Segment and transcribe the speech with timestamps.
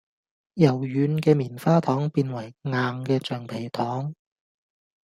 [0.55, 2.71] 由軟嘅棉花糖變為硬
[3.05, 4.15] 嘅橡皮糖